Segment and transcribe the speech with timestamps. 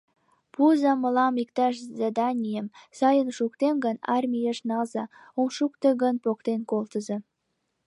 [0.53, 2.67] Пуыза мылам иктаж заданийым—
[2.97, 5.03] сайын шуктем гын, армийыш налза,
[5.39, 7.17] ом шукто гын, поктен колтыза!